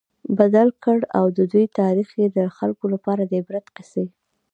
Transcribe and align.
بدل 0.37 0.67
کړ، 0.83 0.99
او 1.17 1.25
د 1.37 1.39
دوی 1.51 1.65
تاريخ 1.79 2.09
ئي 2.19 2.25
د 2.37 2.39
خلکو 2.57 2.85
لپاره 2.93 3.23
د 3.25 3.31
عبرت 3.41 3.65
قيصي 3.75 4.05